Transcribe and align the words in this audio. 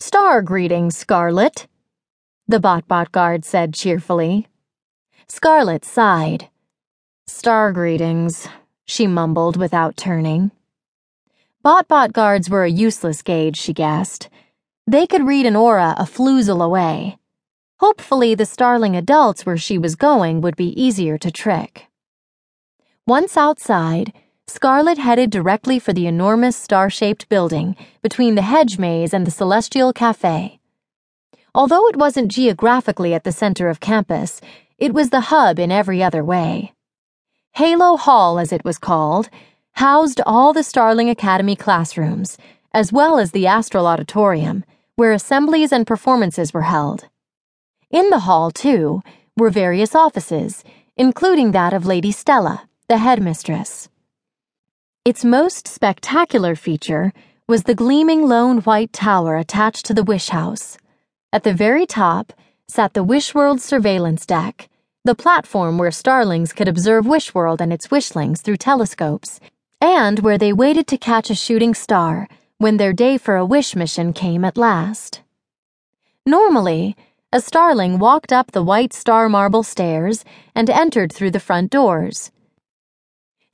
Star 0.00 0.42
greetings, 0.42 0.96
Scarlet, 0.96 1.66
the 2.46 2.60
Bot-Bot 2.60 3.10
guard 3.10 3.44
said 3.44 3.74
cheerfully. 3.74 4.46
Scarlet 5.26 5.84
sighed. 5.84 6.48
Star 7.26 7.72
greetings, 7.72 8.46
she 8.84 9.08
mumbled 9.08 9.56
without 9.56 9.96
turning. 9.96 10.52
Bot-Bot 11.64 12.12
guards 12.12 12.48
were 12.48 12.62
a 12.62 12.70
useless 12.70 13.22
gauge, 13.22 13.56
she 13.56 13.72
guessed. 13.72 14.28
They 14.86 15.04
could 15.06 15.26
read 15.26 15.46
an 15.46 15.56
aura 15.56 15.96
a 15.98 16.04
floozle 16.04 16.64
away. 16.64 17.18
Hopefully, 17.80 18.36
the 18.36 18.46
starling 18.46 18.94
adults 18.94 19.44
where 19.44 19.58
she 19.58 19.78
was 19.78 19.96
going 19.96 20.40
would 20.40 20.56
be 20.56 20.80
easier 20.80 21.18
to 21.18 21.30
trick. 21.32 21.88
Once 23.04 23.36
outside, 23.36 24.12
Scarlet 24.50 24.96
headed 24.96 25.30
directly 25.30 25.78
for 25.78 25.92
the 25.92 26.06
enormous 26.06 26.56
star 26.56 26.88
shaped 26.88 27.28
building 27.28 27.76
between 28.00 28.34
the 28.34 28.42
hedge 28.42 28.78
maze 28.78 29.12
and 29.12 29.26
the 29.26 29.30
Celestial 29.30 29.92
Cafe. 29.92 30.58
Although 31.54 31.86
it 31.88 31.96
wasn't 31.96 32.32
geographically 32.32 33.12
at 33.12 33.24
the 33.24 33.32
center 33.32 33.68
of 33.68 33.78
campus, 33.78 34.40
it 34.78 34.94
was 34.94 35.10
the 35.10 35.28
hub 35.32 35.58
in 35.58 35.70
every 35.70 36.02
other 36.02 36.24
way. 36.24 36.72
Halo 37.56 37.98
Hall, 37.98 38.38
as 38.38 38.50
it 38.50 38.64
was 38.64 38.78
called, 38.78 39.28
housed 39.72 40.22
all 40.24 40.54
the 40.54 40.62
Starling 40.62 41.10
Academy 41.10 41.54
classrooms, 41.54 42.38
as 42.72 42.90
well 42.90 43.18
as 43.18 43.32
the 43.32 43.46
Astral 43.46 43.86
Auditorium, 43.86 44.64
where 44.96 45.12
assemblies 45.12 45.72
and 45.72 45.86
performances 45.86 46.54
were 46.54 46.62
held. 46.62 47.08
In 47.90 48.08
the 48.08 48.20
hall, 48.20 48.50
too, 48.50 49.02
were 49.36 49.50
various 49.50 49.94
offices, 49.94 50.64
including 50.96 51.52
that 51.52 51.74
of 51.74 51.84
Lady 51.84 52.12
Stella, 52.12 52.68
the 52.88 52.96
headmistress. 52.96 53.90
Its 55.04 55.24
most 55.24 55.66
spectacular 55.66 56.54
feature 56.54 57.12
was 57.46 57.62
the 57.62 57.74
gleaming 57.74 58.26
lone 58.26 58.58
white 58.58 58.92
tower 58.92 59.36
attached 59.36 59.86
to 59.86 59.94
the 59.94 60.02
Wish 60.02 60.28
House. 60.28 60.76
At 61.32 61.44
the 61.44 61.54
very 61.54 61.86
top 61.86 62.32
sat 62.66 62.92
the 62.92 63.04
Wishworld 63.04 63.60
surveillance 63.60 64.26
deck, 64.26 64.68
the 65.04 65.14
platform 65.14 65.78
where 65.78 65.90
starlings 65.90 66.52
could 66.52 66.68
observe 66.68 67.06
Wishworld 67.06 67.60
and 67.60 67.72
its 67.72 67.88
wishlings 67.88 68.42
through 68.42 68.58
telescopes, 68.58 69.40
and 69.80 70.18
where 70.18 70.36
they 70.36 70.52
waited 70.52 70.86
to 70.88 70.98
catch 70.98 71.30
a 71.30 71.34
shooting 71.34 71.74
star 71.74 72.28
when 72.58 72.76
their 72.76 72.92
day 72.92 73.16
for 73.16 73.36
a 73.36 73.46
wish 73.46 73.74
mission 73.74 74.12
came 74.12 74.44
at 74.44 74.58
last. 74.58 75.22
Normally, 76.26 76.96
a 77.32 77.40
starling 77.40 77.98
walked 77.98 78.32
up 78.32 78.52
the 78.52 78.62
white 78.62 78.92
star 78.92 79.28
marble 79.28 79.62
stairs 79.62 80.24
and 80.54 80.68
entered 80.68 81.12
through 81.12 81.30
the 81.30 81.40
front 81.40 81.70
doors. 81.70 82.30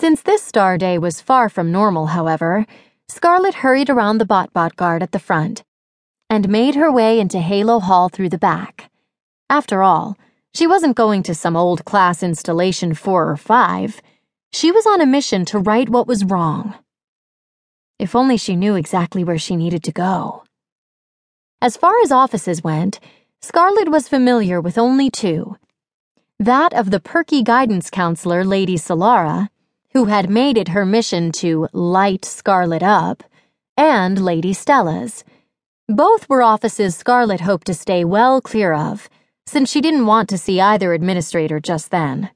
Since 0.00 0.22
this 0.22 0.44
star 0.44 0.78
day 0.78 0.96
was 0.96 1.20
far 1.20 1.48
from 1.48 1.72
normal, 1.72 2.06
however, 2.06 2.66
Scarlet 3.08 3.66
hurried 3.66 3.90
around 3.90 4.18
the 4.18 4.24
Bot-Bot 4.24 4.76
guard 4.76 5.02
at 5.02 5.10
the 5.10 5.18
front 5.18 5.64
and 6.30 6.48
made 6.48 6.76
her 6.76 6.88
way 6.92 7.18
into 7.18 7.40
Halo 7.40 7.80
Hall 7.80 8.08
through 8.08 8.28
the 8.28 8.38
back. 8.38 8.92
After 9.50 9.82
all, 9.82 10.16
she 10.54 10.68
wasn't 10.68 10.94
going 10.94 11.24
to 11.24 11.34
some 11.34 11.56
old 11.56 11.84
class 11.84 12.22
installation 12.22 12.94
four 12.94 13.28
or 13.28 13.36
five. 13.36 14.00
She 14.52 14.70
was 14.70 14.86
on 14.86 15.00
a 15.00 15.04
mission 15.04 15.44
to 15.46 15.58
right 15.58 15.88
what 15.88 16.06
was 16.06 16.24
wrong. 16.24 16.76
If 17.98 18.14
only 18.14 18.36
she 18.36 18.54
knew 18.54 18.76
exactly 18.76 19.24
where 19.24 19.36
she 19.36 19.56
needed 19.56 19.82
to 19.82 19.90
go. 19.90 20.44
As 21.60 21.76
far 21.76 21.94
as 22.04 22.12
offices 22.12 22.62
went, 22.62 23.00
Scarlet 23.42 23.88
was 23.88 24.08
familiar 24.08 24.60
with 24.60 24.78
only 24.78 25.10
two 25.10 25.56
that 26.38 26.72
of 26.72 26.92
the 26.92 27.00
perky 27.00 27.42
guidance 27.42 27.90
counselor, 27.90 28.44
Lady 28.44 28.76
Solara, 28.76 29.48
who 29.92 30.06
had 30.06 30.30
made 30.30 30.56
it 30.56 30.68
her 30.68 30.84
mission 30.84 31.32
to 31.32 31.68
light 31.72 32.24
Scarlet 32.24 32.82
up, 32.82 33.22
and 33.76 34.22
Lady 34.22 34.52
Stella's. 34.52 35.24
Both 35.88 36.28
were 36.28 36.42
offices 36.42 36.96
Scarlet 36.96 37.40
hoped 37.40 37.66
to 37.68 37.74
stay 37.74 38.04
well 38.04 38.40
clear 38.40 38.74
of, 38.74 39.08
since 39.46 39.70
she 39.70 39.80
didn't 39.80 40.06
want 40.06 40.28
to 40.28 40.36
see 40.38 40.60
either 40.60 40.92
administrator 40.92 41.60
just 41.60 41.90
then. 41.90 42.30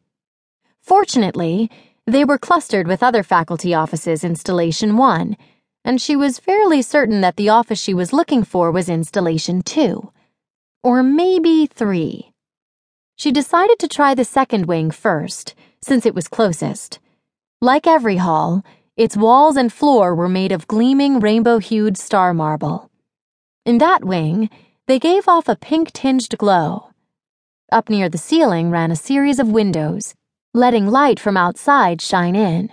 Fortunately, 0.81 1.71
they 2.07 2.25
were 2.25 2.39
clustered 2.39 2.89
with 2.89 3.03
other 3.03 3.23
faculty 3.23 3.75
offices 3.75 4.25
in 4.25 4.31
Installation 4.31 4.97
1, 4.97 5.37
and 5.85 6.01
she 6.01 6.17
was 6.17 6.39
fairly 6.39 6.81
certain 6.81 7.21
that 7.21 7.37
the 7.37 7.49
office 7.49 7.79
she 7.79 7.93
was 7.93 8.13
looking 8.13 8.45
for 8.45 8.71
was 8.71 8.89
Installation 8.89 9.63
2. 9.63 10.11
Or 10.83 11.03
maybe 11.03 11.67
3. 11.67 12.33
She 13.17 13.31
decided 13.31 13.79
to 13.79 13.89
try 13.89 14.15
the 14.15 14.25
second 14.25 14.67
wing 14.67 14.91
first, 14.91 15.55
since 15.81 16.07
it 16.07 16.15
was 16.15 16.27
closest. 16.29 16.99
Like 17.63 17.87
every 17.87 18.17
hall, 18.17 18.65
its 18.97 19.17
walls 19.17 19.57
and 19.57 19.73
floor 19.73 20.17
were 20.17 20.29
made 20.29 20.51
of 20.51 20.67
gleaming 20.67 21.21
rainbow 21.21 21.59
hued 21.59 21.97
star 21.97 22.35
marble. 22.35 22.91
In 23.65 23.79
that 23.79 24.05
wing, 24.05 24.51
they 24.89 24.99
gave 24.99 25.29
off 25.29 25.49
a 25.49 25.55
pink 25.55 25.93
tinged 25.93 26.37
glow. 26.39 26.89
Up 27.71 27.89
near 27.89 28.09
the 28.09 28.19
ceiling 28.19 28.73
ran 28.73 28.91
a 28.91 28.97
series 28.97 29.39
of 29.39 29.47
windows, 29.47 30.13
letting 30.53 30.89
light 30.89 31.21
from 31.21 31.37
outside 31.37 32.03
shine 32.03 32.35
in. 32.35 32.73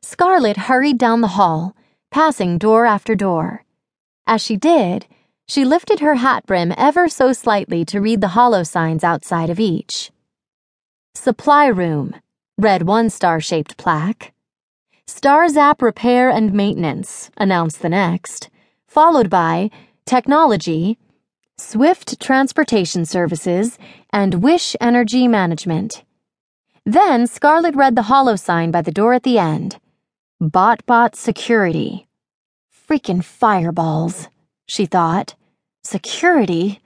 Scarlet 0.00 0.56
hurried 0.68 0.96
down 0.96 1.20
the 1.20 1.34
hall, 1.34 1.74
passing 2.12 2.58
door 2.58 2.86
after 2.86 3.16
door. 3.16 3.64
As 4.28 4.40
she 4.40 4.56
did, 4.56 5.06
she 5.48 5.64
lifted 5.64 5.98
her 5.98 6.14
hat 6.14 6.46
brim 6.46 6.72
ever 6.78 7.08
so 7.08 7.32
slightly 7.32 7.84
to 7.86 8.00
read 8.00 8.20
the 8.20 8.36
holo 8.38 8.62
signs 8.62 9.02
outside 9.02 9.50
of 9.50 9.58
each. 9.58 10.12
Supply 11.16 11.66
room 11.66 12.14
read 12.62 12.84
one 12.84 13.10
star 13.10 13.40
shaped 13.40 13.76
plaque. 13.76 14.32
Star 15.06 15.48
Zap 15.48 15.82
Repair 15.82 16.30
and 16.30 16.52
Maintenance, 16.52 17.30
announced 17.36 17.82
the 17.82 17.88
next, 17.88 18.48
followed 18.86 19.28
by 19.28 19.68
Technology, 20.06 20.96
Swift 21.58 22.20
Transportation 22.20 23.04
Services, 23.04 23.78
and 24.10 24.42
Wish 24.42 24.76
Energy 24.80 25.26
Management. 25.26 26.04
Then 26.86 27.26
Scarlet 27.26 27.74
read 27.74 27.96
the 27.96 28.04
holo 28.04 28.36
sign 28.36 28.70
by 28.70 28.82
the 28.82 28.92
door 28.92 29.12
at 29.12 29.24
the 29.24 29.38
end 29.38 29.78
Bot-Bot 30.40 31.16
Security. 31.16 32.06
Freaking 32.88 33.24
fireballs, 33.24 34.28
she 34.66 34.86
thought. 34.86 35.34
Security? 35.82 36.80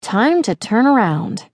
Time 0.00 0.42
to 0.42 0.54
turn 0.54 0.86
around. 0.86 1.48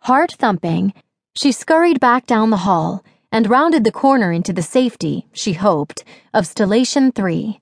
Heart 0.00 0.32
thumping, 0.32 0.92
she 1.34 1.52
scurried 1.52 2.00
back 2.00 2.26
down 2.26 2.50
the 2.50 2.58
hall 2.68 3.04
and 3.30 3.48
rounded 3.48 3.84
the 3.84 3.92
corner 3.92 4.32
into 4.32 4.52
the 4.52 4.62
safety, 4.62 5.26
she 5.32 5.54
hoped, 5.54 6.04
of 6.34 6.44
Stellation 6.44 7.14
3. 7.14 7.60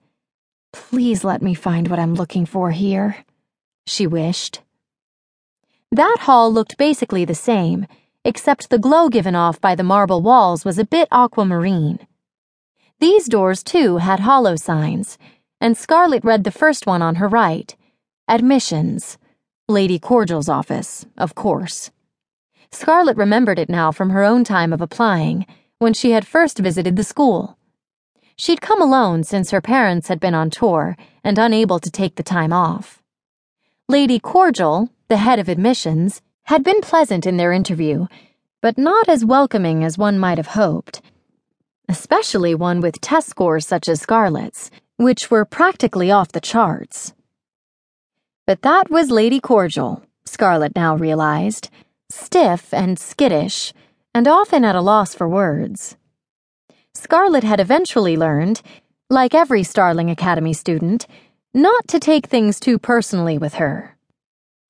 Please 0.72 1.25
let 1.25 1.42
me 1.42 1.54
find 1.54 1.88
what 1.88 1.98
I'm 1.98 2.14
looking 2.14 2.47
for 2.47 2.72
here, 2.72 3.25
she 3.86 4.06
wished. 4.06 4.60
That 5.92 6.19
hall 6.20 6.53
looked 6.53 6.76
basically 6.76 7.25
the 7.25 7.34
same, 7.34 7.86
except 8.25 8.70
the 8.70 8.78
glow 8.78 9.08
given 9.08 9.34
off 9.34 9.60
by 9.60 9.75
the 9.75 9.82
marble 9.82 10.22
walls 10.22 10.64
was 10.64 10.78
a 10.78 10.84
bit 10.84 11.08
aquamarine. 11.10 12.00
These 13.00 13.26
doors, 13.26 13.62
too, 13.62 13.97
had 13.98 14.20
holo 14.20 14.56
signs, 14.56 15.19
and 15.60 15.76
Scarlet 15.76 16.25
read 16.25 16.44
the 16.44 16.50
first 16.50 16.87
one 16.87 17.02
on 17.02 17.16
her 17.16 17.28
right 17.28 17.75
Admissions. 18.28 19.19
Lady 19.69 19.98
Cordial's 19.98 20.48
office, 20.48 21.06
of 21.16 21.34
course. 21.34 21.91
Scarlet 22.72 23.16
remembered 23.16 23.58
it 23.58 23.69
now 23.69 23.91
from 23.92 24.10
her 24.10 24.22
own 24.22 24.44
time 24.44 24.72
of 24.72 24.81
applying, 24.81 25.47
when 25.78 25.92
she 25.92 26.12
had 26.12 26.26
first 26.26 26.58
visited 26.58 26.97
the 26.97 27.04
school. 27.04 27.58
She'd 28.36 28.60
come 28.60 28.81
alone 28.81 29.25
since 29.25 29.50
her 29.50 29.60
parents 29.60 30.08
had 30.08 30.20
been 30.20 30.34
on 30.34 30.50
tour 30.50 30.97
and 31.25 31.38
unable 31.38 31.78
to 31.78 31.91
take 31.91 32.14
the 32.14 32.22
time 32.22 32.53
off. 32.53 33.03
Lady 33.88 34.19
Cordial, 34.19 34.88
the 35.08 35.16
head 35.16 35.38
of 35.38 35.48
admissions, 35.48 36.22
had 36.44 36.62
been 36.62 36.81
pleasant 36.81 37.26
in 37.26 37.36
their 37.36 37.53
interview, 37.53 38.06
but 38.62 38.78
not 38.78 39.08
as 39.08 39.25
welcoming 39.25 39.84
as 39.84 39.98
one 39.98 40.19
might 40.19 40.38
have 40.38 40.48
hoped, 40.48 41.02
especially 41.88 42.54
one 42.54 42.81
with 42.81 43.00
test 43.00 43.28
scores 43.28 43.66
such 43.66 43.88
as 43.88 44.00
Scarlet's, 44.00 44.70
which 44.97 45.31
were 45.31 45.44
practically 45.44 46.10
off 46.10 46.32
the 46.32 46.41
charts. 46.41 47.14
But 48.46 48.62
that 48.62 48.90
was 48.90 49.11
Lady 49.11 49.40
Cordial, 49.40 50.02
Scarlet 50.25 50.75
now 50.76 50.96
realized 50.96 51.69
stiff 52.11 52.73
and 52.75 52.99
skittish, 52.99 53.73
and 54.15 54.27
often 54.27 54.65
at 54.65 54.75
a 54.75 54.81
loss 54.81 55.15
for 55.15 55.29
words. 55.29 55.97
Scarlet 56.95 57.45
had 57.45 57.61
eventually 57.61 58.17
learned, 58.17 58.62
like 59.09 59.35
every 59.35 59.62
Starling 59.62 60.11
Academy 60.11 60.53
student, 60.53 61.07
not 61.55 61.89
to 61.89 61.99
take 61.99 62.27
things 62.27 62.61
too 62.61 62.79
personally 62.79 63.39
with 63.39 63.55
her. 63.55 63.97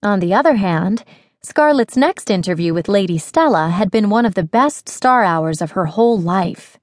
On 0.02 0.20
the 0.20 0.34
other 0.34 0.54
hand, 0.54 1.04
Scarlet's 1.42 1.96
next 1.96 2.30
interview 2.30 2.74
with 2.74 2.88
Lady 2.88 3.18
Stella 3.18 3.70
had 3.70 3.90
been 3.90 4.10
one 4.10 4.26
of 4.26 4.34
the 4.34 4.42
best 4.44 4.88
star 4.88 5.24
hours 5.24 5.62
of 5.62 5.72
her 5.72 5.86
whole 5.86 6.18
life. 6.18 6.78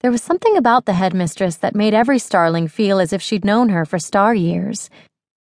There 0.00 0.10
was 0.10 0.22
something 0.22 0.56
about 0.56 0.84
the 0.84 0.94
headmistress 0.94 1.56
that 1.58 1.76
made 1.76 1.94
every 1.94 2.18
starling 2.18 2.66
feel 2.66 2.98
as 2.98 3.12
if 3.12 3.22
she'd 3.22 3.44
known 3.44 3.68
her 3.68 3.84
for 3.84 4.00
star 4.00 4.34
years. 4.34 4.90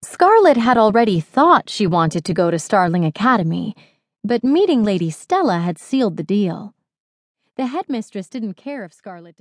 Scarlet 0.03 0.57
had 0.57 0.77
already 0.77 1.19
thought 1.19 1.69
she 1.69 1.87
wanted 1.87 2.23
to 2.25 2.33
go 2.33 2.51
to 2.51 2.59
Starling 2.59 3.05
Academy 3.05 3.75
but 4.23 4.43
meeting 4.43 4.83
Lady 4.83 5.09
Stella 5.09 5.59
had 5.59 5.79
sealed 5.79 6.17
the 6.17 6.23
deal. 6.23 6.75
The 7.57 7.67
headmistress 7.67 8.29
didn't 8.29 8.53
care 8.53 8.85
if 8.85 8.93
Scarlet 8.93 9.37
didn't. 9.37 9.39